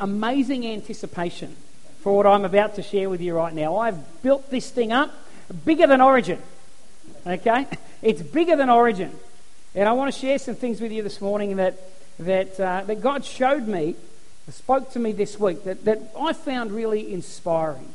[0.00, 1.54] amazing anticipation
[2.00, 3.76] for what I'm about to share with you right now.
[3.76, 5.12] I've built this thing up
[5.66, 6.40] bigger than Origin.
[7.26, 7.66] Okay?
[8.00, 9.12] It's bigger than Origin.
[9.74, 11.78] And I want to share some things with you this morning that,
[12.20, 13.96] that, uh, that God showed me,
[14.48, 17.94] spoke to me this week, that, that I found really inspiring.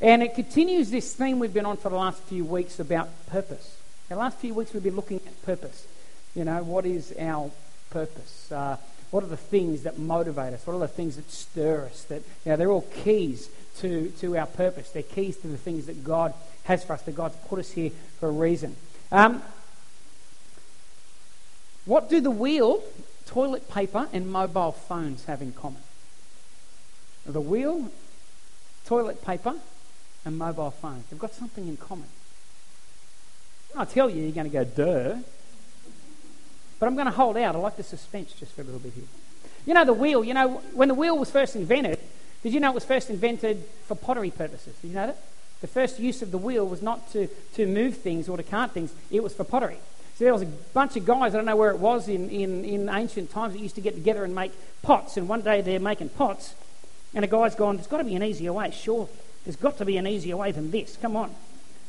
[0.00, 3.76] And it continues this theme we've been on for the last few weeks about purpose.
[4.08, 5.88] The last few weeks we've been looking at purpose.
[6.36, 7.50] You know, what is our
[7.90, 8.52] purpose?
[8.52, 8.76] Uh,
[9.10, 10.66] what are the things that motivate us?
[10.66, 12.04] What are the things that stir us?
[12.04, 14.90] That you know, they're all keys to, to our purpose.
[14.90, 17.90] They're keys to the things that God has for us, that God's put us here
[18.18, 18.76] for a reason.
[19.12, 19.42] Um,
[21.84, 22.82] what do the wheel,
[23.26, 25.82] toilet paper, and mobile phones have in common?
[27.24, 27.90] The wheel,
[28.86, 29.54] toilet paper,
[30.24, 31.06] and mobile phones.
[31.06, 32.08] They've got something in common.
[33.76, 35.18] I tell you, you're going to go, duh.
[36.78, 37.54] But I'm going to hold out.
[37.54, 39.04] I like the suspense just for a little bit here.
[39.64, 41.98] You know, the wheel, you know, when the wheel was first invented,
[42.42, 44.74] did you know it was first invented for pottery purposes?
[44.80, 45.18] Did you know that?
[45.60, 48.72] The first use of the wheel was not to, to move things or to cart
[48.72, 49.78] things, it was for pottery.
[50.16, 52.64] So there was a bunch of guys, I don't know where it was in, in,
[52.64, 55.16] in ancient times, that used to get together and make pots.
[55.16, 56.54] And one day they're making pots,
[57.14, 58.70] and a guy's gone, There's got to be an easier way.
[58.70, 59.08] Sure,
[59.44, 60.96] there's got to be an easier way than this.
[61.00, 61.34] Come on.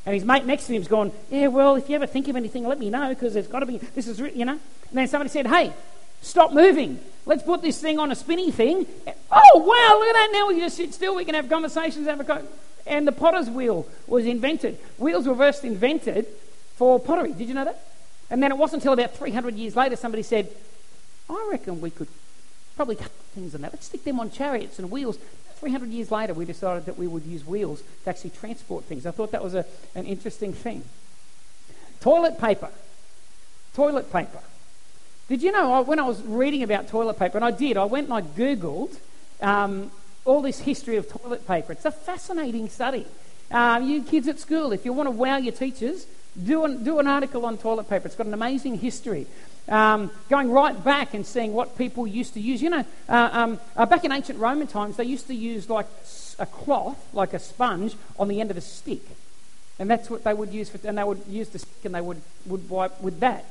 [0.08, 2.66] And his mate next to him's gone, Yeah, well, if you ever think of anything,
[2.66, 4.54] let me know, because there's got to be, this is, you know.
[4.54, 5.74] And then somebody said, Hey,
[6.22, 7.02] stop moving.
[7.26, 8.86] Let's put this thing on a spinny thing.
[9.06, 10.30] Oh, wow, look at that.
[10.32, 11.14] Now we just sit still.
[11.14, 12.08] We can have conversations.
[12.08, 12.42] Have a
[12.86, 14.80] and the potter's wheel was invented.
[14.98, 16.26] Wheels were first invented
[16.78, 17.34] for pottery.
[17.34, 17.84] Did you know that?
[18.30, 20.50] And then it wasn't until about 300 years later somebody said,
[21.30, 22.08] I reckon we could
[22.78, 23.74] probably cut things on that.
[23.74, 25.18] Let's stick them on chariots and wheels.
[25.60, 29.06] 300 years later, we decided that we would use wheels to actually transport things.
[29.06, 30.84] I thought that was a, an interesting thing.
[32.00, 32.70] Toilet paper.
[33.74, 34.40] Toilet paper.
[35.28, 38.10] Did you know, when I was reading about toilet paper, and I did, I went
[38.10, 38.98] and I Googled
[39.42, 39.92] um,
[40.24, 41.74] all this history of toilet paper.
[41.74, 43.06] It's a fascinating study.
[43.52, 46.06] Uh, you kids at school, if you want to wow your teachers,
[46.42, 48.08] do an, do an article on toilet paper.
[48.08, 49.26] It's got an amazing history.
[49.70, 52.62] Um, going right back and seeing what people used to use.
[52.62, 55.88] You know, uh, um, uh, back in ancient Roman times, they used to use like
[56.40, 59.02] a cloth, like a sponge, on the end of a stick.
[59.80, 62.02] And that's what they would use for, and they would use the stick and they
[62.02, 63.46] would, would wipe with that.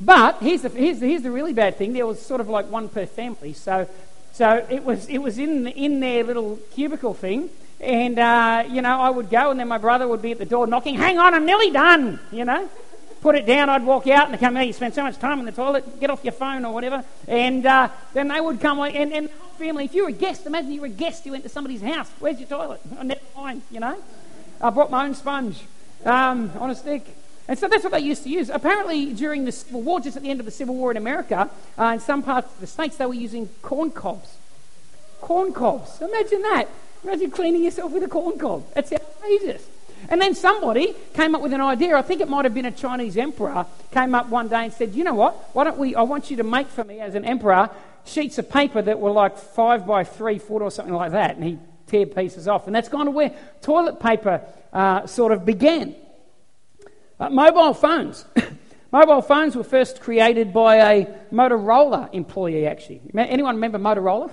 [0.00, 2.70] But here's the, here's, the, here's the really bad thing there was sort of like
[2.70, 3.52] one per family.
[3.52, 3.88] So,
[4.32, 7.48] so it was, it was in, in their little cubicle thing.
[7.80, 10.44] And, uh, you know, I would go and then my brother would be at the
[10.44, 12.68] door knocking, hang on, I'm nearly done, you know
[13.26, 15.40] put it down, I'd walk out and they come, hey, you spend so much time
[15.40, 17.04] in the toilet, get off your phone or whatever.
[17.26, 20.12] And uh, then they would come, and, and the whole family, if you were a
[20.12, 22.80] guest, imagine you were a guest, you went to somebody's house, where's your toilet?
[22.96, 24.00] Oh, never mind, you know.
[24.60, 25.64] I brought my own sponge
[26.04, 27.04] um, on a stick.
[27.48, 28.48] And so that's what they used to use.
[28.48, 31.50] Apparently, during the Civil War, just at the end of the Civil War in America,
[31.76, 34.36] uh, in some parts of the states, they were using corn cobs.
[35.20, 36.00] Corn cobs.
[36.00, 36.68] Imagine that.
[37.02, 38.72] Imagine cleaning yourself with a corn cob.
[38.72, 39.66] That's outrageous.
[40.08, 41.96] And then somebody came up with an idea.
[41.96, 44.94] I think it might have been a Chinese emperor came up one day and said,
[44.94, 45.50] "You know what?
[45.52, 45.94] Why don't we?
[45.94, 47.70] I want you to make for me as an emperor
[48.04, 51.44] sheets of paper that were like five by three foot or something like that." And
[51.44, 54.42] he tear pieces off, and that's kind of where toilet paper
[54.72, 55.94] uh, sort of began.
[57.18, 58.24] Uh, mobile phones.
[58.92, 62.66] mobile phones were first created by a Motorola employee.
[62.66, 64.30] Actually, anyone remember Motorola?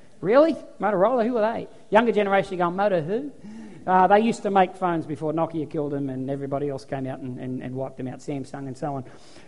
[0.20, 1.26] really, Motorola?
[1.26, 1.68] Who are they?
[1.90, 3.32] Younger generation going, Motor who?
[3.86, 7.20] Uh, they used to make phones before Nokia killed them and everybody else came out
[7.20, 9.04] and, and, and wiped them out, Samsung and so on.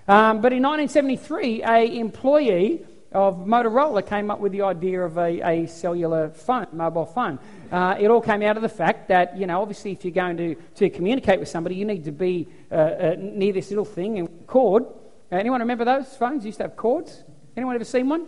[0.08, 2.84] Um, but in 1973, a employee
[3.14, 7.38] of Motorola came up with the idea of a, a cellular phone, mobile phone.
[7.70, 10.36] Uh, it all came out of the fact that, you know, obviously if you're going
[10.36, 14.18] to, to communicate with somebody, you need to be uh, uh, near this little thing
[14.18, 14.84] and cord.
[15.30, 16.44] Uh, anyone remember those phones?
[16.44, 17.22] Used to have cords?
[17.56, 18.26] Anyone ever seen one?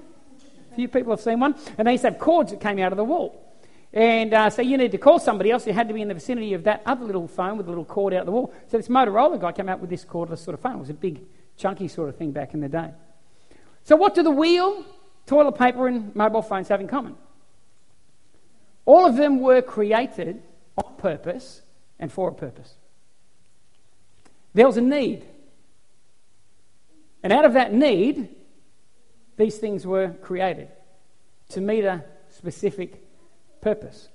[0.70, 1.56] A few people have seen one.
[1.76, 3.45] And they used to have cords that came out of the wall.
[3.92, 5.66] And uh, so you need to call somebody else.
[5.66, 7.84] You had to be in the vicinity of that other little phone with a little
[7.84, 8.52] cord out the wall.
[8.68, 10.76] So this Motorola guy came out with this cordless sort of phone.
[10.76, 11.22] It was a big,
[11.56, 12.90] chunky sort of thing back in the day.
[13.84, 14.84] So what do the wheel,
[15.26, 17.14] toilet paper, and mobile phones have in common?
[18.84, 20.42] All of them were created
[20.76, 21.62] on purpose
[21.98, 22.74] and for a purpose.
[24.54, 25.24] There was a need.
[27.22, 28.28] And out of that need,
[29.36, 30.68] these things were created
[31.50, 33.05] to meet a specific
[33.60, 34.08] purpose.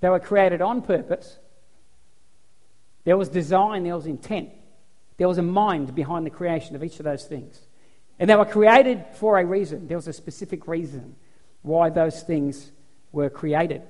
[0.00, 1.38] They were created on purpose.
[3.04, 4.50] There was design, there was intent,
[5.16, 7.60] there was a mind behind the creation of each of those things.
[8.18, 9.86] And they were created for a reason.
[9.86, 11.16] There was a specific reason
[11.62, 12.70] why those things
[13.12, 13.82] were created.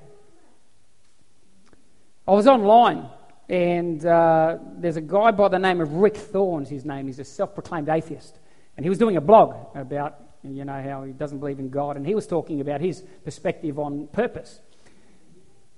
[2.26, 3.09] I was online
[3.49, 7.06] and uh, there's a guy by the name of Rick Thorns, his name.
[7.06, 8.38] He's a self proclaimed atheist.
[8.76, 11.96] And he was doing a blog about you know how he doesn't believe in God.
[11.96, 14.61] And he was talking about his perspective on purpose.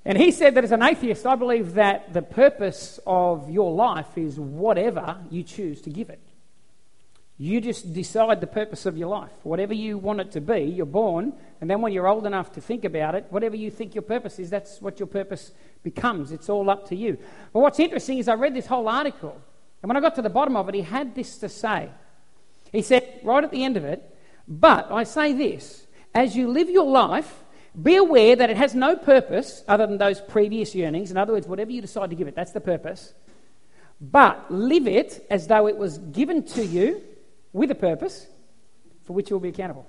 [0.04, 4.16] And he said that as an atheist, I believe that the purpose of your life
[4.16, 6.20] is whatever you choose to give it.
[7.36, 9.32] You just decide the purpose of your life.
[9.44, 12.60] Whatever you want it to be, you're born, and then when you're old enough to
[12.60, 15.52] think about it, whatever you think your purpose is, that's what your purpose
[15.82, 16.32] becomes.
[16.32, 17.16] It's all up to you.
[17.54, 19.40] But what's interesting is I read this whole article,
[19.82, 21.88] and when I got to the bottom of it, he had this to say.
[22.72, 24.14] He said, right at the end of it,
[24.48, 27.42] but I say this as you live your life,
[27.80, 31.10] be aware that it has no purpose other than those previous yearnings.
[31.10, 33.14] In other words, whatever you decide to give it, that's the purpose.
[34.00, 37.02] But live it as though it was given to you
[37.52, 38.26] with a purpose
[39.04, 39.88] for which you will be accountable.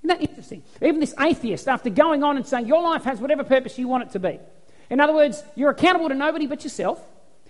[0.00, 0.62] Isn't that interesting?
[0.80, 4.04] Even this atheist, after going on and saying your life has whatever purpose you want
[4.04, 4.40] it to be.
[4.88, 7.04] In other words, you're accountable to nobody but yourself,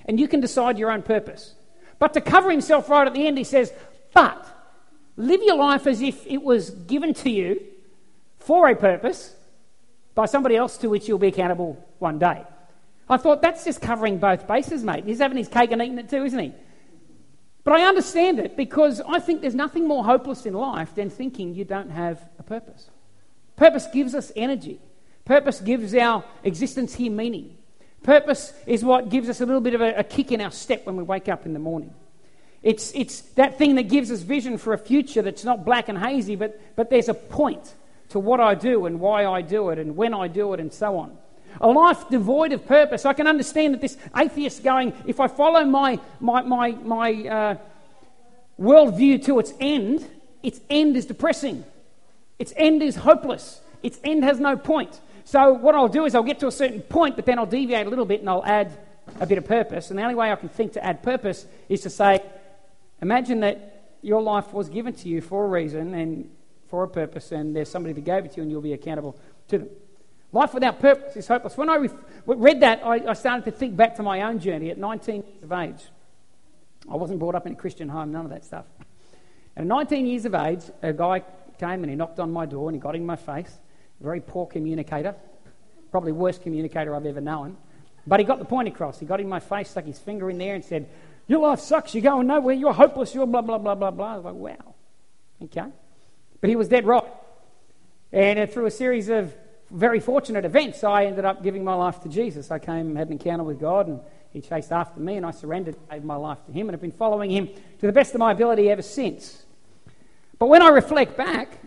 [0.06, 1.54] and you can decide your own purpose.
[1.98, 3.72] But to cover himself right at the end, he says,
[4.14, 4.46] But
[5.16, 7.60] live your life as if it was given to you
[8.38, 9.34] for a purpose
[10.14, 12.44] by somebody else to which you'll be accountable one day.
[13.08, 15.04] I thought that's just covering both bases, mate.
[15.04, 16.52] He's having his cake and eating it too, isn't he?
[17.62, 21.54] But I understand it because I think there's nothing more hopeless in life than thinking
[21.54, 22.90] you don't have a purpose.
[23.56, 24.80] Purpose gives us energy,
[25.24, 27.56] purpose gives our existence here meaning.
[28.02, 30.86] Purpose is what gives us a little bit of a, a kick in our step
[30.86, 31.92] when we wake up in the morning.
[32.66, 35.96] It's, it's that thing that gives us vision for a future that's not black and
[35.96, 37.72] hazy, but, but there's a point
[38.08, 40.72] to what I do and why I do it and when I do it and
[40.72, 41.16] so on.
[41.60, 43.06] A life devoid of purpose.
[43.06, 47.56] I can understand that this atheist going, if I follow my, my, my, my uh,
[48.60, 50.04] worldview to its end,
[50.42, 51.64] its end is depressing.
[52.40, 53.60] Its end is hopeless.
[53.84, 55.00] Its end has no point.
[55.24, 57.86] So, what I'll do is I'll get to a certain point, but then I'll deviate
[57.86, 58.76] a little bit and I'll add
[59.20, 59.90] a bit of purpose.
[59.90, 62.20] And the only way I can think to add purpose is to say,
[63.02, 66.30] imagine that your life was given to you for a reason and
[66.68, 69.16] for a purpose, and there's somebody that gave it to you, and you'll be accountable
[69.48, 69.68] to them.
[70.32, 71.56] Life without purpose is hopeless.
[71.56, 71.90] When I re-
[72.26, 75.42] read that, I, I, started to think back to my own journey at 19 years
[75.42, 75.84] of age.
[76.90, 78.66] I wasn't brought up in a Christian home, none of that stuff.
[79.56, 81.22] At 19 years of age, a guy
[81.58, 83.58] came and he knocked on my door and he got in my face.
[84.00, 85.14] Very poor communicator,
[85.90, 87.56] probably worst communicator I've ever known.
[88.06, 89.00] But he got the point across.
[89.00, 90.88] He got in my face, stuck his finger in there, and said,
[91.28, 91.94] Your life sucks.
[91.94, 92.54] You're going nowhere.
[92.54, 93.14] You're hopeless.
[93.14, 94.12] You're blah, blah, blah, blah, blah.
[94.12, 94.74] I was like, Wow.
[95.42, 95.66] Okay.
[96.40, 97.04] But he was dead right.
[98.12, 99.34] And uh, through a series of
[99.70, 102.50] very fortunate events, I ended up giving my life to Jesus.
[102.50, 104.00] I came, had an encounter with God, and
[104.32, 106.92] He chased after me, and I surrendered, gave my life to Him, and have been
[106.92, 107.48] following Him
[107.80, 109.44] to the best of my ability ever since.
[110.38, 111.58] But when I reflect back,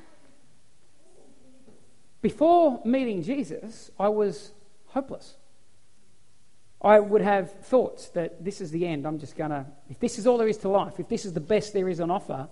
[2.22, 4.52] before meeting Jesus, I was
[4.88, 5.36] hopeless.
[6.82, 9.06] I would have thoughts that this is the end.
[9.06, 11.34] I'm just going to, if this is all there is to life, if this is
[11.34, 12.48] the best there is on offer,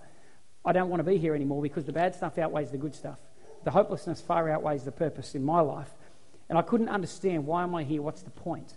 [0.64, 3.18] I don't want to be here anymore because the bad stuff outweighs the good stuff.
[3.64, 5.90] The hopelessness far outweighs the purpose in my life.
[6.48, 8.02] And I couldn't understand why am I here?
[8.02, 8.74] What's the point?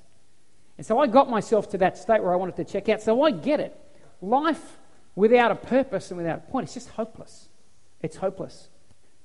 [0.77, 3.01] And so I got myself to that state where I wanted to check out.
[3.01, 3.77] So I get it.
[4.21, 4.77] Life
[5.15, 7.49] without a purpose and without a point, it's just hopeless.
[8.01, 8.69] It's hopeless.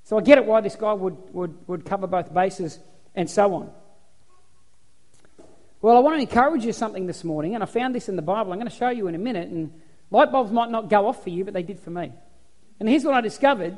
[0.02, 2.78] So I get it why this guy would, would, would cover both bases
[3.14, 3.70] and so on.
[5.82, 8.22] Well, I want to encourage you something this morning, and I found this in the
[8.22, 8.50] Bible.
[8.50, 9.70] I'm going to show you in a minute, and
[10.10, 12.12] light bulbs might not go off for you, but they did for me.
[12.80, 13.76] And here's what I discovered.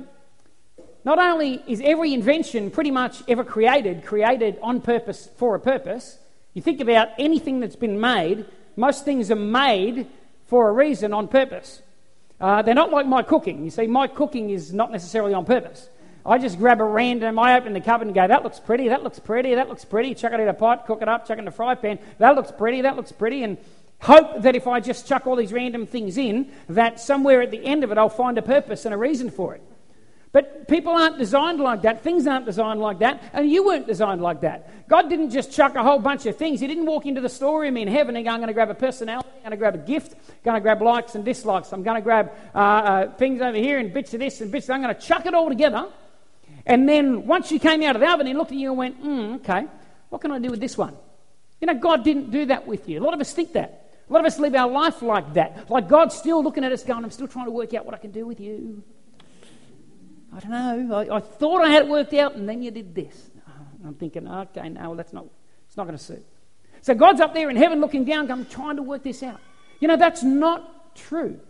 [1.05, 6.19] Not only is every invention pretty much ever created, created on purpose for a purpose,
[6.55, 8.47] you think about anything that's been made,
[8.77, 10.07] most things are made
[10.47, 11.83] for a reason on purpose.
[12.41, 13.65] Uh, they're not like my cooking.
[13.65, 15.89] You see, my cooking is not necessarily on purpose.
[16.29, 19.03] I just grab a random, I open the cupboard and go, that looks pretty, that
[19.03, 21.41] looks pretty, that looks pretty, chuck it in a pot, cook it up, chuck it
[21.41, 23.57] in a fry pan, that looks pretty, that looks pretty, and
[24.01, 27.65] hope that if I just chuck all these random things in, that somewhere at the
[27.65, 29.63] end of it I'll find a purpose and a reason for it.
[30.31, 32.03] But people aren't designed like that.
[32.03, 33.23] Things aren't designed like that.
[33.33, 34.87] And you weren't designed like that.
[34.87, 36.61] God didn't just chuck a whole bunch of things.
[36.61, 38.75] He didn't walk into the storeroom in heaven and go, I'm going to grab a
[38.75, 41.83] personality, I'm going to grab a gift, I'm going to grab likes and dislikes, I'm
[41.83, 44.75] going to grab uh, uh, things over here and bits of this and bits of
[44.75, 45.89] I'm going to chuck it all together.
[46.69, 49.03] And then once you came out of the oven, he looked at you and went,
[49.03, 49.67] mm, okay,
[50.11, 50.95] what can I do with this one?
[51.61, 53.01] You know, God didn't do that with you.
[53.01, 53.91] A lot of us think that.
[54.09, 55.71] A lot of us live our life like that.
[55.71, 57.99] Like God's still looking at us going, I'm still trying to work out what I
[57.99, 58.83] can do with you.
[60.35, 60.95] I don't know.
[60.95, 63.31] I, I thought I had it worked out, and then you did this.
[63.85, 65.27] I'm thinking, okay, no, well, that's not,
[65.67, 66.25] it's not going to suit.
[66.83, 69.41] So God's up there in heaven looking down, going, I'm trying to work this out.
[69.81, 71.41] You know, that's not true.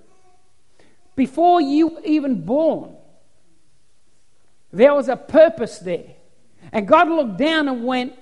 [1.16, 2.94] Before you were even born,
[4.72, 6.04] there was a purpose there.
[6.72, 8.14] And God looked down and went,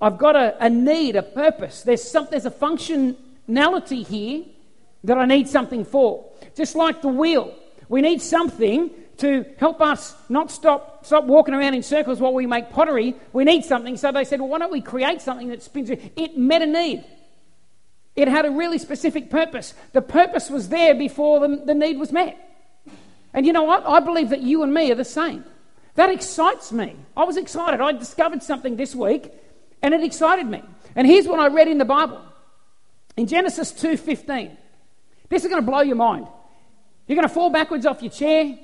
[0.00, 1.82] I've got a, a need, a purpose.
[1.82, 4.44] There's, some, there's a functionality here
[5.04, 6.30] that I need something for.
[6.56, 7.54] Just like the wheel,
[7.88, 12.46] we need something to help us not stop, stop walking around in circles while we
[12.46, 13.96] make pottery, we need something.
[13.98, 15.90] So they said, well, why don't we create something that spins?
[15.90, 17.04] It met a need.
[18.16, 19.74] It had a really specific purpose.
[19.92, 22.38] The purpose was there before the, the need was met.
[23.34, 23.86] And you know what?
[23.86, 25.44] I believe that you and me are the same.
[26.00, 26.96] That excites me.
[27.14, 27.78] I was excited.
[27.78, 29.30] I discovered something this week
[29.82, 30.62] and it excited me.
[30.96, 32.22] And here's what I read in the Bible.
[33.18, 34.56] In Genesis 2:15.
[35.28, 36.26] This is going to blow your mind.
[37.06, 38.58] You're going to fall backwards off your chair.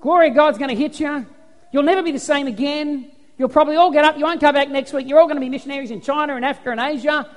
[0.00, 1.26] Glory of God's going to hit you.
[1.72, 3.10] You'll never be the same again.
[3.36, 4.16] You'll probably all get up.
[4.16, 5.06] You won't come back next week.
[5.06, 7.28] You're all going to be missionaries in China and Africa and Asia.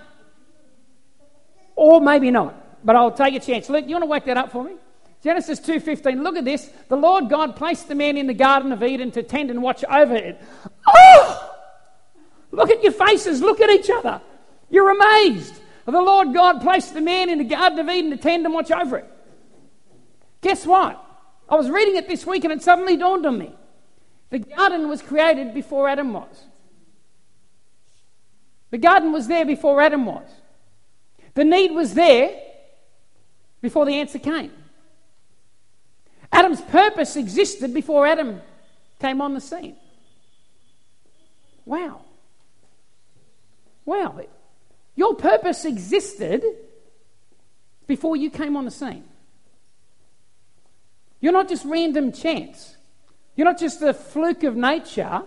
[1.76, 2.86] Or maybe not.
[2.86, 3.70] But I'll take a chance.
[3.70, 4.76] Luke, you want to wake that up for me?
[5.24, 6.24] Genesis 2:15.
[6.24, 6.72] Look at this.
[6.88, 9.84] The Lord God placed the man in the garden of Eden to tend and watch
[9.86, 10.42] over it.
[10.88, 11.58] Oh!
[12.52, 13.42] Look at your faces.
[13.42, 14.22] Look at each other.
[14.70, 15.60] You're amazed.
[15.86, 18.72] The Lord God placed the man in the garden of Eden to tend and watch
[18.72, 19.12] over it.
[20.42, 21.04] Guess what?
[21.50, 23.54] I was reading it this week and it suddenly dawned on me.
[24.30, 26.46] The garden was created before Adam was.
[28.70, 30.30] The garden was there before Adam was.
[31.34, 32.40] The need was there
[33.62, 34.52] before the answer came.
[36.32, 38.42] Adam's purpose existed before Adam
[39.00, 39.76] came on the scene.
[41.66, 42.02] Wow.
[43.86, 44.20] Wow.
[44.96, 46.44] Your purpose existed
[47.88, 49.04] before you came on the scene.
[51.20, 52.76] You're not just random chance.
[53.36, 55.24] You're not just a fluke of nature.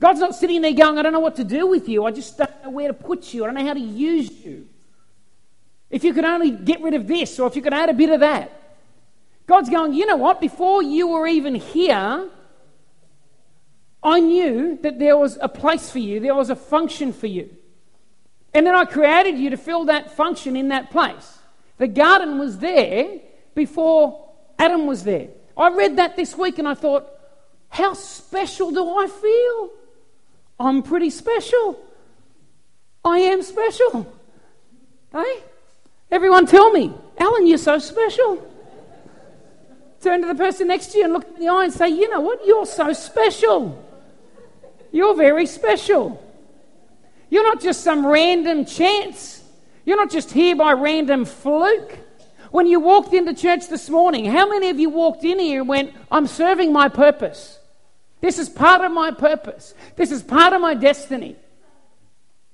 [0.00, 2.04] God's not sitting there going, I don't know what to do with you.
[2.04, 3.44] I just don't know where to put you.
[3.44, 4.68] I don't know how to use you.
[5.90, 8.10] If you could only get rid of this or if you could add a bit
[8.10, 8.57] of that.
[9.48, 10.42] God's going, you know what?
[10.42, 12.28] Before you were even here,
[14.02, 17.48] I knew that there was a place for you, there was a function for you.
[18.52, 21.38] And then I created you to fill that function in that place.
[21.78, 23.20] The garden was there
[23.54, 24.28] before
[24.58, 25.28] Adam was there.
[25.56, 27.08] I read that this week and I thought,
[27.70, 29.70] how special do I feel?
[30.60, 31.78] I'm pretty special.
[33.02, 34.12] I am special.
[35.10, 35.42] Hey?
[36.10, 38.47] Everyone tell me, Alan, you're so special.
[40.00, 42.08] Turn to the person next to you and look in the eye and say, You
[42.10, 42.46] know what?
[42.46, 43.84] You're so special.
[44.92, 46.24] You're very special.
[47.30, 49.42] You're not just some random chance.
[49.84, 51.98] You're not just here by random fluke.
[52.50, 55.68] When you walked into church this morning, how many of you walked in here and
[55.68, 57.58] went, I'm serving my purpose?
[58.20, 59.74] This is part of my purpose.
[59.96, 61.36] This is part of my destiny.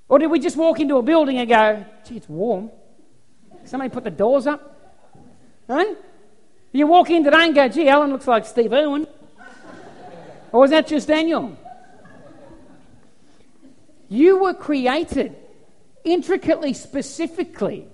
[0.08, 2.70] Or did we just walk into a building and go, gee, it's warm?
[3.64, 4.70] Somebody put the doors up?
[5.68, 5.96] Right?
[6.74, 9.06] You walk in today and go, gee, Alan looks like Steve Irwin.
[10.50, 11.56] or was that just Daniel?
[14.08, 15.36] You were created
[16.02, 17.86] intricately, specifically.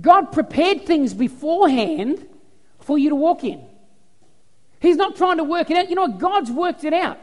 [0.00, 2.26] God prepared things beforehand
[2.80, 3.64] for you to walk in.
[4.80, 5.88] He's not trying to work it out.
[5.88, 6.18] You know what?
[6.18, 7.20] God's worked it out.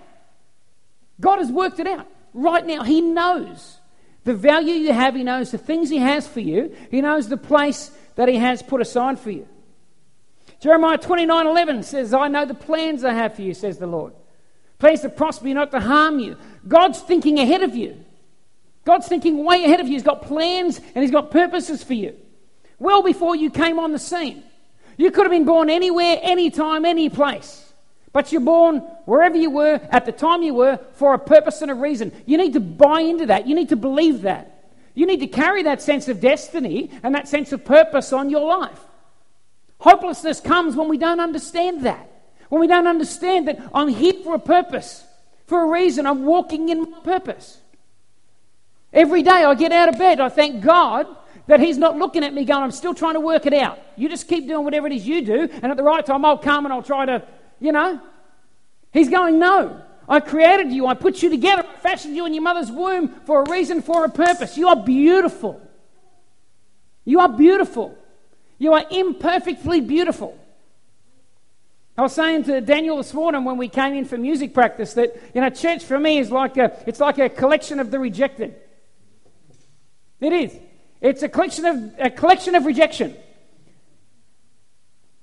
[1.20, 2.08] God has worked it out.
[2.34, 3.80] Right now, He knows
[4.24, 5.14] the value you have.
[5.16, 6.74] He knows the things He has for you.
[6.90, 9.46] He knows the place that He has put aside for you.
[10.60, 14.14] Jeremiah 29 11 says, I know the plans I have for you, says the Lord.
[14.80, 16.38] Plans to prosper you, not to harm you.
[16.68, 18.04] God's thinking ahead of you.
[18.84, 19.94] God's thinking way ahead of you.
[19.94, 22.16] He's got plans and He's got purposes for you.
[22.78, 24.44] Well before you came on the scene.
[24.98, 27.74] You could have been born anywhere, anytime, any place.
[28.14, 31.70] But you're born wherever you were, at the time you were, for a purpose and
[31.70, 32.14] a reason.
[32.26, 33.46] You need to buy into that.
[33.46, 34.72] You need to believe that.
[34.94, 38.48] You need to carry that sense of destiny and that sense of purpose on your
[38.48, 38.80] life.
[39.86, 42.10] Hopelessness comes when we don't understand that.
[42.50, 45.06] When we don't understand that I'm here for a purpose,
[45.46, 47.60] for a reason, I'm walking in my purpose.
[48.92, 51.06] Every day I get out of bed, I thank God
[51.46, 53.78] that He's not looking at me going, I'm still trying to work it out.
[53.96, 56.40] You just keep doing whatever it is you do, and at the right time I'll
[56.40, 57.22] come and I'll try to,
[57.60, 58.02] you know.
[58.92, 59.84] He's going, No.
[60.10, 60.88] I created you.
[60.88, 61.64] I put you together.
[61.64, 64.58] I fashioned you in your mother's womb for a reason, for a purpose.
[64.58, 65.62] You are beautiful.
[67.06, 67.98] You are beautiful.
[68.58, 70.38] You are imperfectly beautiful.
[71.98, 75.16] I was saying to Daniel this morning when we came in for music practice that
[75.34, 78.56] you know church for me is like a it's like a collection of the rejected.
[80.20, 80.56] It is.
[81.02, 83.16] It's a collection of a collection of rejection.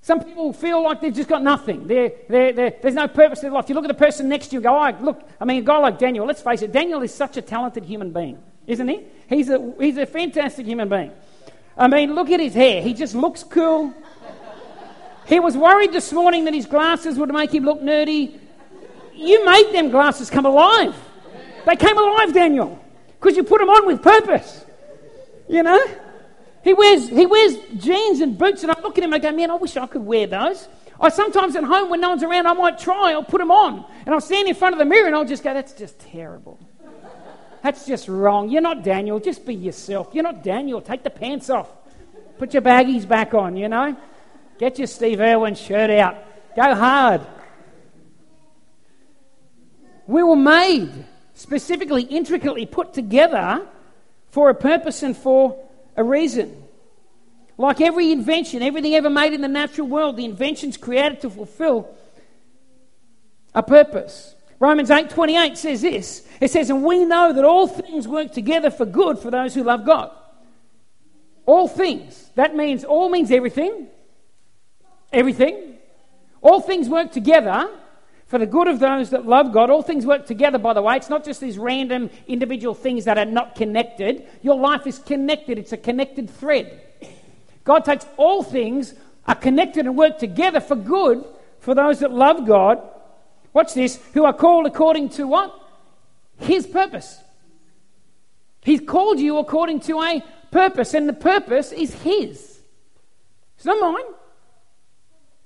[0.04, 1.86] Some people feel like they've just got nothing.
[1.86, 3.68] They're, they're, they're, there's no purpose in their life.
[3.68, 5.64] You look at the person next to you and go, oh, look, I mean, a
[5.64, 9.04] guy like Daniel, let's face it, Daniel is such a talented human being, isn't he?
[9.28, 11.12] He's a, he's a fantastic human being.
[11.76, 12.82] I mean, look at his hair.
[12.82, 13.94] He just looks cool.
[15.26, 18.38] He was worried this morning that his glasses would make him look nerdy.
[19.14, 20.94] You made them glasses come alive.
[21.64, 22.78] They came alive, Daniel,
[23.20, 24.64] because you put them on with purpose.
[25.48, 25.82] You know?
[26.64, 29.36] He wears, he wears jeans and boots, and I look at him and I go,
[29.36, 30.68] man, I wish I could wear those.
[31.00, 33.84] I sometimes at home when no one's around, I might try, I'll put them on.
[34.06, 36.60] And I'll stand in front of the mirror and I'll just go, that's just terrible.
[37.62, 38.50] That's just wrong.
[38.50, 39.20] You're not Daniel.
[39.20, 40.08] Just be yourself.
[40.12, 40.80] You're not Daniel.
[40.80, 41.68] Take the pants off.
[42.38, 43.96] Put your baggies back on, you know.
[44.58, 46.16] Get your Steve Irwin shirt out.
[46.56, 47.20] Go hard.
[50.06, 50.90] We were made
[51.34, 53.66] specifically, intricately put together
[54.30, 55.56] for a purpose and for
[55.96, 56.64] a reason.
[57.58, 61.94] Like every invention, everything ever made in the natural world, the invention's created to fulfill
[63.54, 64.34] a purpose.
[64.62, 66.24] Romans 8:28 says this.
[66.40, 69.64] It says, "And we know that all things work together for good for those who
[69.64, 70.12] love God."
[71.46, 72.30] All things.
[72.36, 73.88] That means all means everything.
[75.12, 75.78] Everything.
[76.42, 77.68] All things work together
[78.28, 79.68] for the good of those that love God.
[79.68, 80.94] All things work together, by the way.
[80.94, 84.28] It's not just these random individual things that are not connected.
[84.42, 86.80] Your life is connected, it's a connected thread.
[87.64, 88.94] God takes all things,
[89.26, 91.24] are connected and work together for good
[91.58, 92.80] for those that love God.
[93.52, 95.54] Watch this, who are called according to what?
[96.38, 97.18] His purpose.
[98.62, 102.60] He's called you according to a purpose, and the purpose is His.
[103.56, 104.14] It's not mine.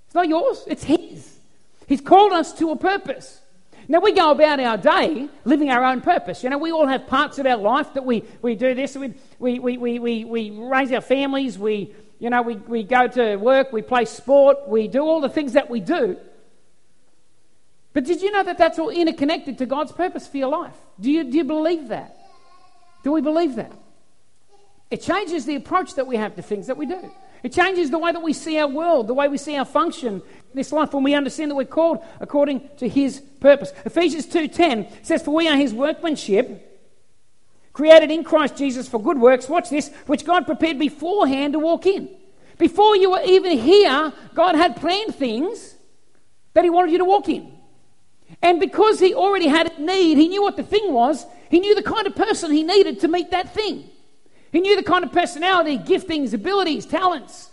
[0.06, 0.64] It's not yours.
[0.66, 1.38] It's His.
[1.86, 3.40] He's called us to a purpose.
[3.88, 6.42] Now, we go about our day living our own purpose.
[6.42, 9.14] You know, we all have parts of our life that we, we do this, we,
[9.38, 13.72] we, we, we, we raise our families, we, you know, we, we go to work,
[13.72, 16.16] we play sport, we do all the things that we do.
[17.96, 20.74] But did you know that that's all interconnected to God's purpose for your life?
[21.00, 22.14] Do you, do you believe that?
[23.02, 23.72] Do we believe that?
[24.90, 27.10] It changes the approach that we have to things that we do.
[27.42, 30.16] It changes the way that we see our world, the way we see our function
[30.16, 30.22] in
[30.52, 33.72] this life when we understand that we're called according to his purpose.
[33.86, 36.92] Ephesians 2:10 says, For we are his workmanship,
[37.72, 41.86] created in Christ Jesus for good works, watch this, which God prepared beforehand to walk
[41.86, 42.10] in.
[42.58, 45.76] Before you were even here, God had planned things
[46.52, 47.55] that He wanted you to walk in.
[48.42, 51.74] And because He already had a need, He knew what the thing was, He knew
[51.74, 53.88] the kind of person He needed to meet that thing.
[54.52, 57.50] He knew the kind of personality, giftings, abilities, talents.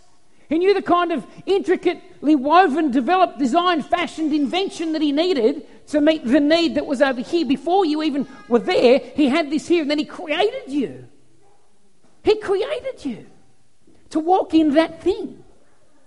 [0.48, 6.00] He knew the kind of intricately woven, developed, designed, fashioned invention that he needed to
[6.00, 7.46] meet the need that was over here.
[7.46, 11.08] Before you even were there, he had this here, and then he created you.
[12.22, 13.26] He created you
[14.10, 15.42] to walk in that thing.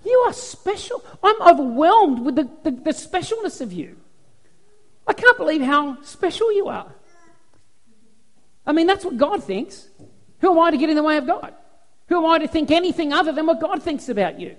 [0.05, 1.03] You are special.
[1.21, 3.97] I'm overwhelmed with the, the, the specialness of you.
[5.07, 6.93] I can't believe how special you are.
[8.65, 9.87] I mean, that's what God thinks.
[10.39, 11.53] Who am I to get in the way of God?
[12.09, 14.55] Who am I to think anything other than what God thinks about you?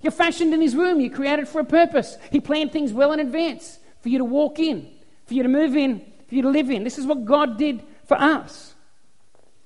[0.00, 1.00] You're fashioned in His room.
[1.00, 2.16] You're created for a purpose.
[2.30, 4.88] He planned things well in advance for you to walk in,
[5.26, 6.84] for you to move in, for you to live in.
[6.84, 8.74] This is what God did for us.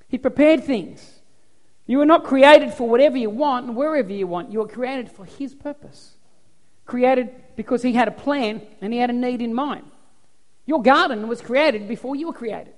[0.08, 1.20] He prepared things.
[1.86, 4.52] You were not created for whatever you want and wherever you want.
[4.52, 6.13] You were created for His purpose.
[6.86, 9.84] Created because He had a plan and He had a need in mind.
[10.66, 12.72] Your garden was created before you were created.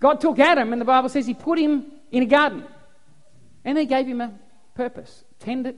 [0.00, 2.64] God took Adam, and the Bible says He put him in a garden.
[3.64, 4.32] And He gave him a
[4.74, 5.76] purpose tend it,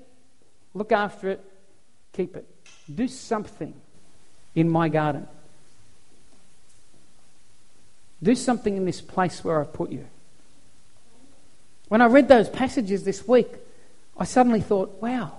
[0.74, 1.44] look after it,
[2.12, 2.46] keep it.
[2.92, 3.74] Do something
[4.54, 5.26] in my garden.
[8.22, 10.06] Do something in this place where I've put you.
[11.88, 13.48] When I read those passages this week,
[14.16, 15.38] I suddenly thought, wow,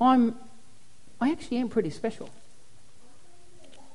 [0.00, 0.34] I'm,
[1.20, 2.30] I actually am pretty special.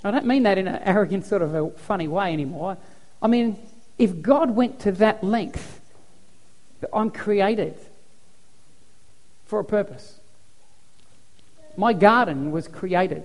[0.04, 2.78] I don't mean that in an arrogant, sort of a funny way anymore.
[3.22, 3.58] I mean,
[3.98, 5.80] if God went to that length,
[6.94, 7.76] I'm created
[9.46, 10.20] for a purpose.
[11.78, 13.24] My garden was created.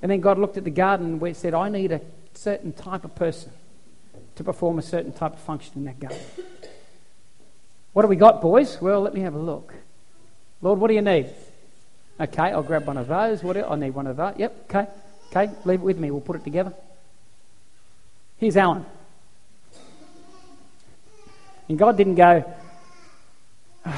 [0.00, 2.00] And then God looked at the garden and said, I need a
[2.32, 3.52] certain type of person
[4.36, 6.20] to perform a certain type of function in that garden.
[7.92, 8.80] What do we got, boys?
[8.80, 9.74] Well, let me have a look.
[10.62, 11.30] Lord, what do you need?
[12.20, 13.42] Okay, I'll grab one of those.
[13.42, 14.34] What I need one of those.
[14.36, 14.86] Yep, okay.
[15.30, 16.12] Okay, leave it with me.
[16.12, 16.72] We'll put it together.
[18.36, 18.86] Here's Alan.
[21.68, 22.44] And God didn't go,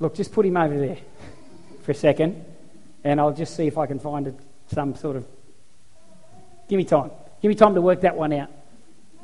[0.00, 0.98] look, just put him over there
[1.82, 2.44] for a second,
[3.04, 4.36] and I'll just see if I can find
[4.74, 5.26] some sort of.
[6.68, 7.12] Give me time.
[7.40, 8.50] Give me time to work that one out.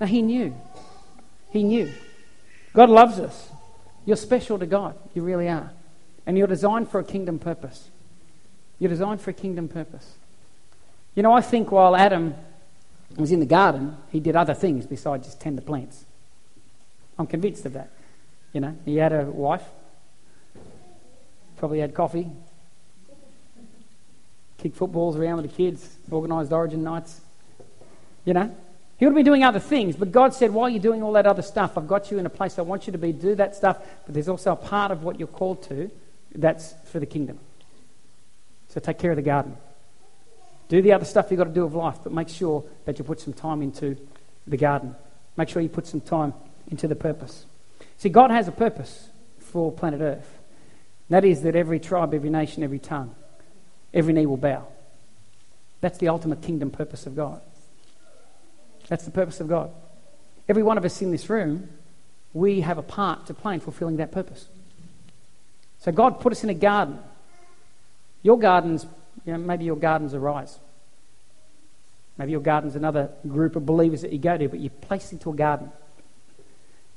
[0.00, 0.54] Now, he knew.
[1.50, 1.92] He knew.
[2.72, 3.51] God loves us.
[4.04, 4.96] You're special to God.
[5.14, 5.70] You really are.
[6.26, 7.90] And you're designed for a kingdom purpose.
[8.78, 10.14] You're designed for a kingdom purpose.
[11.14, 12.34] You know, I think while Adam
[13.16, 16.04] was in the garden, he did other things besides just tend the plants.
[17.18, 17.90] I'm convinced of that.
[18.52, 19.64] You know, he had a wife,
[21.56, 22.28] probably had coffee,
[24.58, 27.20] kicked footballs around with the kids, organised origin nights.
[28.24, 28.54] You know,
[29.02, 31.26] He would have been doing other things, but God said, while you're doing all that
[31.26, 33.56] other stuff, I've got you in a place I want you to be, do that
[33.56, 35.90] stuff, but there's also a part of what you're called to
[36.36, 37.40] that's for the kingdom.
[38.68, 39.56] So take care of the garden.
[40.68, 43.04] Do the other stuff you've got to do of life, but make sure that you
[43.04, 43.96] put some time into
[44.46, 44.94] the garden.
[45.36, 46.32] Make sure you put some time
[46.70, 47.44] into the purpose.
[47.98, 49.08] See, God has a purpose
[49.40, 50.38] for planet Earth.
[51.10, 53.16] That is that every tribe, every nation, every tongue,
[53.92, 54.68] every knee will bow.
[55.80, 57.40] That's the ultimate kingdom purpose of God.
[58.92, 59.70] That's the purpose of God.
[60.50, 61.66] Every one of us in this room,
[62.34, 64.46] we have a part to play in fulfilling that purpose.
[65.78, 66.98] So God put us in a garden.
[68.22, 68.84] Your gardens,
[69.24, 70.58] you know, maybe your garden's Arise.
[72.18, 75.30] Maybe your garden's another group of believers that you go to, but you're placed into
[75.30, 75.72] a garden.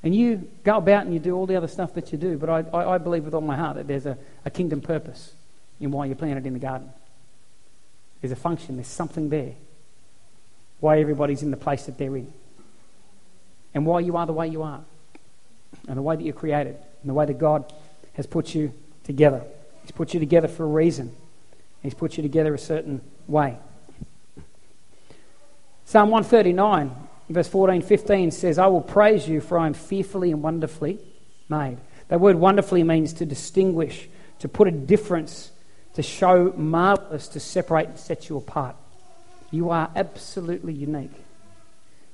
[0.02, 2.50] And you go about and you do all the other stuff that you do, but
[2.50, 5.32] I, I, I believe with all my heart that there's a, a kingdom purpose
[5.80, 6.90] in why you're planted in the garden.
[8.20, 9.54] There's a function, there's something there.
[10.80, 12.32] Why everybody's in the place that they're in.
[13.74, 14.80] And why you are the way you are.
[15.88, 16.76] And the way that you're created.
[17.02, 17.72] And the way that God
[18.14, 18.72] has put you
[19.04, 19.42] together.
[19.82, 21.14] He's put you together for a reason.
[21.82, 23.56] He's put you together a certain way.
[25.84, 30.42] Psalm 139 verse 14, 15 says, I will praise you, for I am fearfully and
[30.42, 30.98] wonderfully
[31.48, 31.78] made.
[32.08, 34.08] That word wonderfully means to distinguish,
[34.40, 35.50] to put a difference,
[35.94, 38.76] to show marvelous, to separate and set you apart.
[39.50, 41.12] You are absolutely unique.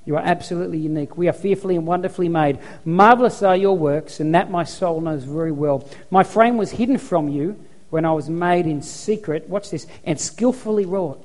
[0.05, 1.17] You are absolutely unique.
[1.17, 2.59] We are fearfully and wonderfully made.
[2.85, 5.89] Marvelous are your works, and that my soul knows very well.
[6.11, 7.57] My frame was hidden from you
[7.91, 9.49] when I was made in secret.
[9.49, 11.25] Watch this, and skillfully wrought.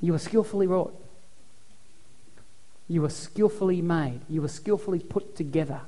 [0.00, 0.94] You were skillfully wrought.
[2.88, 4.20] You were skillfully made.
[4.28, 5.80] You were skillfully put together.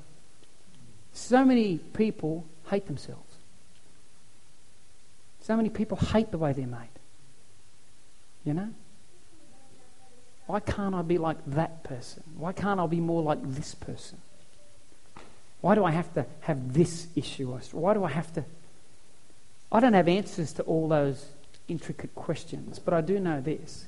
[1.13, 3.35] So many people hate themselves.
[5.41, 6.89] So many people hate the way they're made.
[8.45, 8.69] You know?
[10.47, 12.23] Why can't I be like that person?
[12.37, 14.19] Why can't I be more like this person?
[15.61, 17.59] Why do I have to have this issue?
[17.73, 18.45] Why do I have to?
[19.71, 21.27] I don't have answers to all those
[21.69, 23.87] intricate questions, but I do know this.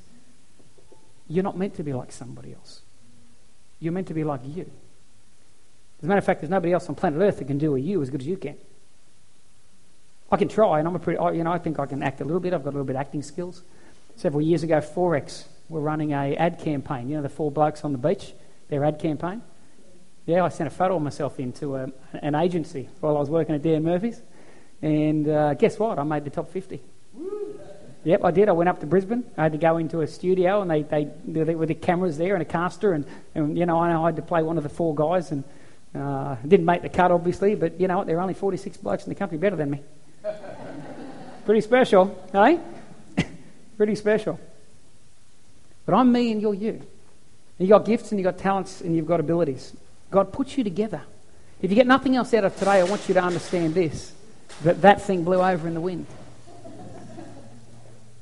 [1.28, 2.82] You're not meant to be like somebody else.
[3.78, 4.70] You're meant to be like you.
[6.00, 7.78] As a matter of fact, there's nobody else on planet Earth that can do a
[7.78, 8.56] you as good as you can.
[10.30, 12.24] I can try, and I'm a pretty, you know, I think I can act a
[12.24, 12.52] little bit.
[12.52, 13.62] I've got a little bit of acting skills.
[14.20, 17.08] Several years ago, XXXX were running a ad campaign.
[17.08, 18.34] You know, the four blokes on the beach,
[18.68, 19.40] their ad campaign.
[20.26, 23.54] Yeah, I sent a photo of myself into a, an agency while I was working
[23.54, 24.20] at Dan Murphy's,
[24.82, 25.98] and uh, guess what?
[25.98, 26.82] I made the top 50.
[28.04, 28.50] Yep, I did.
[28.50, 29.24] I went up to Brisbane.
[29.38, 32.34] I had to go into a studio, and they, they, they with the cameras there
[32.34, 34.94] and a caster, and, and you know I had to play one of the four
[34.94, 35.44] guys, and
[35.94, 38.06] uh, didn't make the cut obviously, but you know what?
[38.06, 39.80] There are only 46 blokes in the country better than me.
[41.46, 42.58] Pretty special, eh?
[43.80, 44.38] Pretty special.
[45.86, 46.72] But I'm me, and you're you.
[46.72, 46.86] And
[47.56, 49.74] you got gifts, and you got talents, and you've got abilities.
[50.10, 51.00] God puts you together.
[51.62, 54.12] If you get nothing else out of today, I want you to understand this:
[54.64, 56.04] that that thing blew over in the wind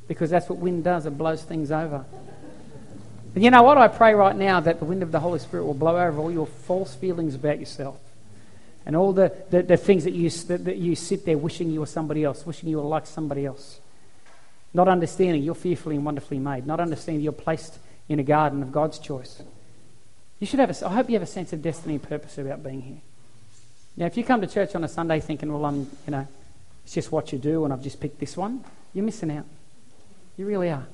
[0.07, 2.05] because that's what wind does, it blows things over.
[3.35, 3.79] And you know what?
[3.79, 6.31] I pray right now that the wind of the Holy Spirit will blow over all
[6.31, 7.99] your false feelings about yourself
[8.87, 11.81] and all the, the, the things that you, that, that you sit there wishing you
[11.81, 13.81] were somebody else, wishing you were like somebody else.
[14.75, 17.79] Not understanding you're fearfully and wonderfully made, not understanding you're placed
[18.09, 19.43] in a garden of God's choice.
[20.41, 22.63] You should have a, I hope you have a sense of destiny and purpose about
[22.63, 23.01] being here.
[23.97, 26.29] Now, if you come to church on a Sunday thinking, well, I'm, you know,
[26.85, 29.45] it's just what you do and I've just picked this one, you're missing out.
[30.37, 30.87] You really are.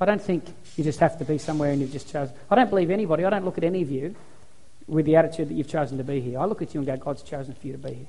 [0.00, 0.44] I don't think
[0.76, 2.34] you just have to be somewhere and you've just chosen.
[2.50, 4.14] I don't believe anybody, I don't look at any of you
[4.86, 6.38] with the attitude that you've chosen to be here.
[6.38, 8.06] I look at you and go, God's chosen for you to be here.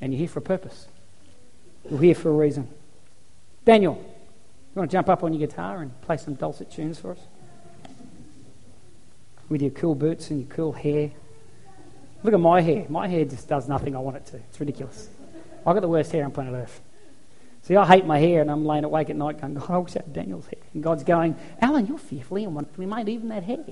[0.00, 0.86] And you're here for a purpose.
[1.88, 2.68] You're here for a reason.
[3.64, 7.12] Daniel, you want to jump up on your guitar and play some dulcet tunes for
[7.12, 7.20] us?
[9.48, 11.12] With your cool boots and your cool hair.
[12.22, 12.86] Look at my hair.
[12.88, 14.36] My hair just does nothing I want it to.
[14.36, 15.08] It's ridiculous.
[15.66, 16.80] I've got the worst hair on planet Earth.
[17.62, 19.96] See, I hate my hair, and I'm laying awake at night going, God, I wish
[19.96, 20.60] I had Daniel's hair.
[20.74, 23.64] And God's going, Alan, you're fearfully and wonderfully made, even that hair.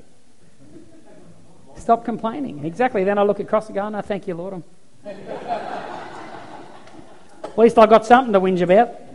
[1.76, 2.64] Stop complaining.
[2.64, 3.05] Exactly.
[3.05, 4.62] Then I look across and go, no, thank you, Lord.
[5.05, 5.18] at
[7.59, 9.12] least I got something to whinge about.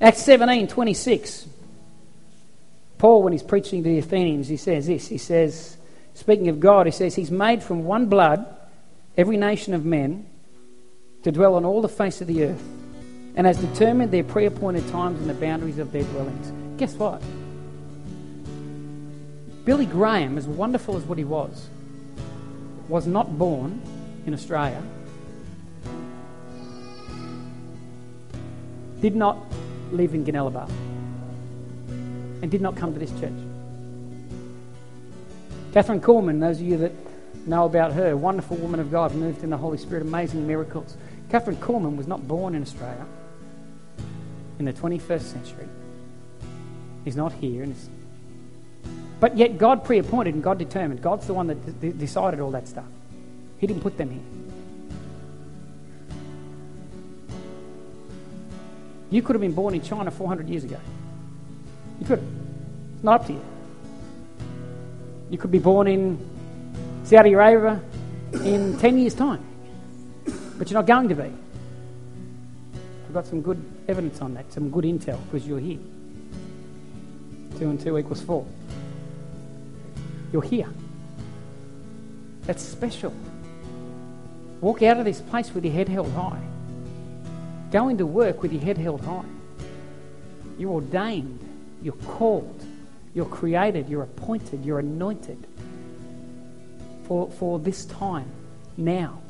[0.00, 1.48] Acts 17, 26.
[2.98, 5.08] Paul, when he's preaching to the Athenians, he says this.
[5.08, 5.76] He says,
[6.14, 8.46] speaking of God, he says, He's made from one blood
[9.16, 10.26] every nation of men
[11.22, 12.62] to dwell on all the face of the earth,
[13.34, 16.52] and has determined their pre appointed times and the boundaries of their dwellings.
[16.78, 17.22] Guess what?
[19.64, 21.68] Billy Graham, as wonderful as what he was,
[22.88, 23.82] was not born
[24.26, 24.82] in Australia,
[29.00, 29.38] did not
[29.92, 30.68] live in Ginelabar,
[32.42, 33.32] and did not come to this church.
[35.72, 36.92] Kathryn Kuhlman, those of you that
[37.46, 40.96] know about her, wonderful woman of God, moved in the Holy Spirit, amazing miracles.
[41.28, 43.06] Kathryn Kuhlman was not born in Australia
[44.58, 45.68] in the 21st century.
[47.04, 47.66] He's not here.
[49.20, 51.02] But yet God pre appointed and God determined.
[51.02, 52.84] God's the one that d- decided all that stuff.
[53.58, 54.45] He didn't put them here.
[59.10, 60.78] You could have been born in China 400 years ago.
[62.00, 62.22] You could.
[62.94, 63.44] It's not up to you.
[65.30, 66.18] You could be born in
[67.04, 67.80] Saudi Arabia
[68.44, 69.44] in 10 years' time,
[70.58, 71.32] but you're not going to be.
[73.06, 75.78] I've got some good evidence on that, some good intel, because you're here.
[77.58, 78.46] Two and two equals four.
[80.32, 80.68] You're here.
[82.42, 83.12] That's special.
[84.60, 86.42] Walk out of this place with your head held high.
[87.70, 89.24] Go to work with your head held high.
[90.58, 91.40] You're ordained.
[91.82, 92.64] You're called.
[93.14, 93.88] You're created.
[93.88, 94.64] You're appointed.
[94.64, 95.46] You're anointed
[97.06, 98.30] for, for this time,
[98.76, 99.20] now,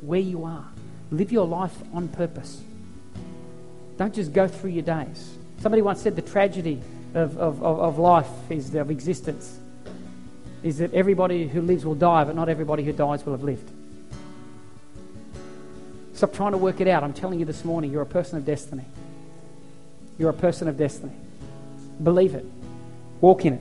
[0.00, 0.66] where you are.
[1.10, 2.60] Live your life on purpose.
[3.96, 5.36] Don't just go through your days.
[5.60, 6.80] Somebody once said the tragedy
[7.14, 9.58] of, of, of life is of existence
[10.62, 13.70] is that everybody who lives will die, but not everybody who dies will have lived.
[16.18, 17.04] Stop trying to work it out.
[17.04, 18.84] I'm telling you this morning, you're a person of destiny.
[20.18, 21.12] You're a person of destiny.
[22.02, 22.44] Believe it.
[23.20, 23.60] Walk in it.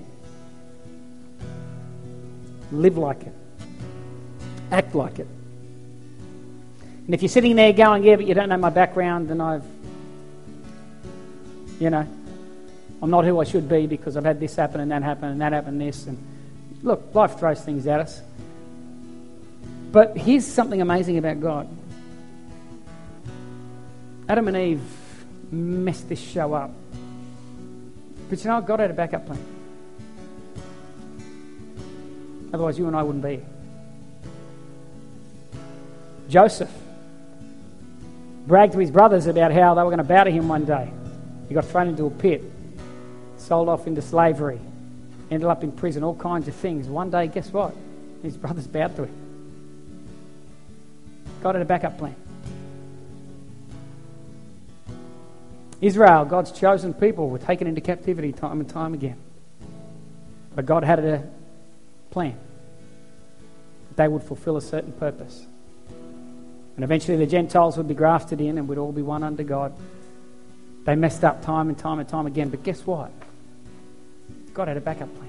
[2.72, 3.34] Live like it.
[4.72, 5.28] Act like it.
[7.06, 9.64] And if you're sitting there going, yeah, but you don't know my background, then I've,
[11.80, 12.08] you know,
[13.04, 15.42] I'm not who I should be because I've had this happen and that happen and
[15.42, 16.08] that happen and this.
[16.08, 16.18] And
[16.82, 18.20] look, life throws things at us.
[19.92, 21.77] But here's something amazing about God
[24.30, 24.82] Adam and Eve
[25.52, 26.72] messed this show up.
[28.30, 29.44] But you know, God had a backup plan.
[32.54, 33.42] Otherwise, you and I wouldn't be.
[36.30, 36.72] Joseph
[38.48, 40.92] bragged to his brothers about how they were going to bow to him one day.
[41.48, 42.44] He got thrown into a pit,
[43.38, 44.60] sold off into slavery,
[45.32, 46.88] ended up in prison, all kinds of things.
[46.88, 47.74] One day, guess what?
[48.24, 49.16] His brothers bowed to him.
[51.42, 52.16] God had a backup plan.
[55.82, 59.18] Israel, God's chosen people, were taken into captivity time and time again.
[60.56, 61.24] But God had a
[62.10, 62.38] plan.
[63.96, 65.46] They would fulfill a certain purpose.
[66.76, 69.74] And eventually the Gentiles would be grafted in and we'd all be one under God.
[70.86, 73.12] They messed up time and time and time again, but guess what?
[74.54, 75.27] God had a backup plan.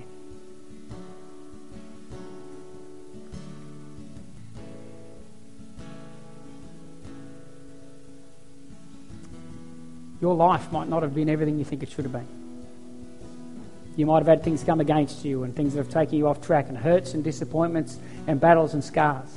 [10.21, 12.27] Your life might not have been everything you think it should have been.
[13.97, 16.41] You might have had things come against you and things that have taken you off
[16.41, 19.29] track and hurts and disappointments and battles and scars.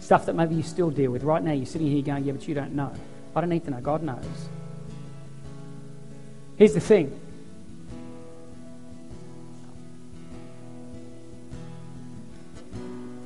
[0.00, 1.22] Stuff that maybe you still deal with.
[1.22, 2.92] Right now, you're sitting here going, Yeah, but you don't know.
[3.34, 3.80] I don't need to know.
[3.80, 4.24] God knows.
[6.56, 7.20] Here's the thing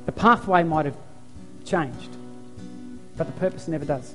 [0.05, 0.97] the pathway might have
[1.65, 2.09] changed,
[3.17, 4.13] but the purpose never does.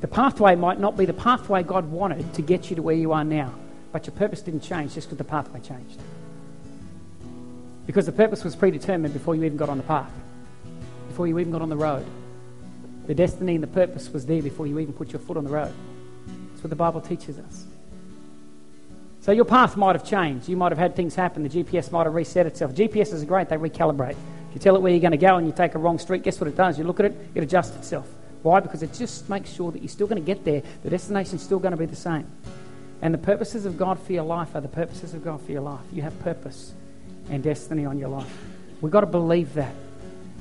[0.00, 3.12] The pathway might not be the pathway God wanted to get you to where you
[3.12, 3.52] are now,
[3.90, 5.98] but your purpose didn't change just because the pathway changed.
[7.86, 10.12] Because the purpose was predetermined before you even got on the path,
[11.08, 12.06] before you even got on the road.
[13.06, 15.50] The destiny and the purpose was there before you even put your foot on the
[15.50, 15.72] road.
[16.50, 17.64] That's what the Bible teaches us.
[19.20, 20.48] So your path might have changed.
[20.48, 21.42] You might have had things happen.
[21.42, 22.72] The GPS might have reset itself.
[22.72, 24.12] GPS is great, they recalibrate.
[24.48, 26.22] If you tell it where you're going to go and you take a wrong street,
[26.22, 26.78] guess what it does?
[26.78, 28.08] You look at it, it adjusts itself.
[28.42, 28.60] Why?
[28.60, 30.62] Because it just makes sure that you're still going to get there.
[30.82, 32.26] The destination's still going to be the same.
[33.00, 35.60] And the purposes of God for your life are the purposes of God for your
[35.60, 35.80] life.
[35.92, 36.72] You have purpose
[37.30, 38.32] and destiny on your life.
[38.80, 39.74] We've got to believe that.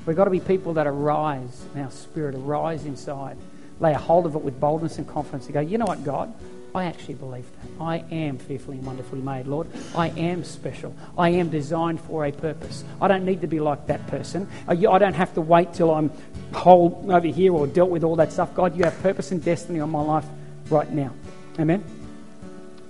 [0.06, 3.38] We've got to be people that arise in our spirit, arise inside,
[3.80, 6.34] lay a hold of it with boldness and confidence and go, you know what, God?
[6.78, 7.84] I actually believe that.
[7.84, 9.68] I am fearfully and wonderfully made, Lord.
[9.96, 10.96] I am special.
[11.18, 12.84] I am designed for a purpose.
[13.02, 14.48] I don't need to be like that person.
[14.68, 16.12] I don't have to wait till I'm
[16.54, 18.54] whole over here or dealt with all that stuff.
[18.54, 20.26] God, you have purpose and destiny on my life
[20.70, 21.13] right now.
[21.60, 21.84] Amen?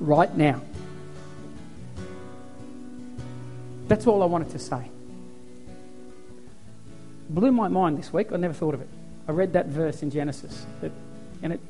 [0.01, 0.61] Right now.
[3.87, 4.91] That's all I wanted to say.
[7.29, 8.33] Blew my mind this week.
[8.33, 8.89] I never thought of it.
[9.29, 10.91] I read that verse in Genesis, that,
[11.41, 11.61] and it.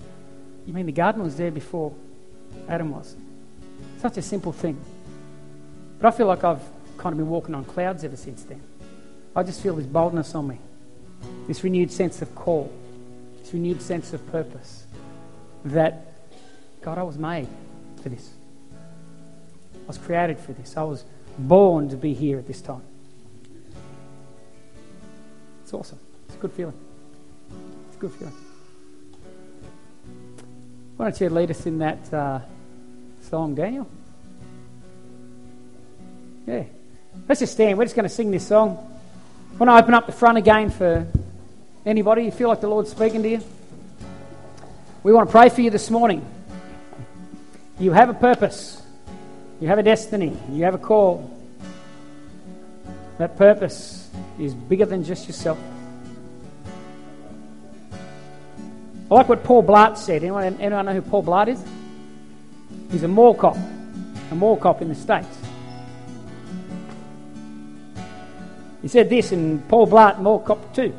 [0.66, 1.94] You mean the garden was there before
[2.68, 3.16] Adam was?
[4.00, 4.80] Such a simple thing.
[6.00, 6.62] But I feel like I've
[6.98, 8.62] kind of been walking on clouds ever since then.
[9.36, 10.60] I just feel this boldness on me,
[11.48, 12.72] this renewed sense of call,
[13.42, 14.86] this renewed sense of purpose.
[15.66, 16.14] That
[16.82, 17.48] God, I was made
[18.02, 18.30] for this.
[18.74, 20.78] I was created for this.
[20.78, 21.04] I was
[21.38, 22.82] born to be here at this time.
[25.64, 26.00] It's awesome.
[26.28, 26.78] It's a good feeling.
[27.88, 28.34] It's a good feeling.
[30.98, 32.40] Why don't you lead us in that uh,
[33.22, 33.88] song, Daniel?
[36.48, 36.64] Yeah.
[37.28, 37.78] Let's just stand.
[37.78, 38.78] We're just going to sing this song.
[39.60, 41.08] Want to open up the front again for
[41.86, 42.24] anybody.
[42.24, 43.42] You feel like the Lord's speaking to you?
[45.04, 46.26] We want to pray for you this morning.
[47.80, 48.82] You have a purpose,
[49.62, 51.32] you have a destiny, you have a call.
[53.20, 55.60] That purpose is bigger than just yourself.
[59.10, 60.24] I like what Paul Blart said.
[60.24, 61.64] Anyone, anyone know who Paul Blart is?
[62.92, 63.56] He's a mall cop,
[64.32, 65.28] a mall cop in the States.
[68.82, 70.82] He said this in Paul Blart Mall Cop 2.
[70.84, 70.94] He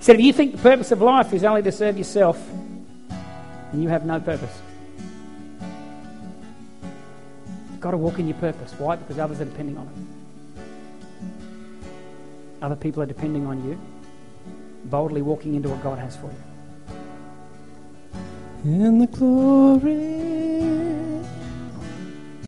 [0.00, 2.42] said, If you think the purpose of life is only to serve yourself,
[3.72, 4.62] then you have no purpose.
[7.70, 8.72] You've got to walk in your purpose.
[8.78, 8.96] Why?
[8.96, 9.92] Because others are depending on it.
[12.62, 13.78] Other people are depending on you,
[14.84, 16.49] boldly walking into what God has for you.
[18.62, 20.79] In the glory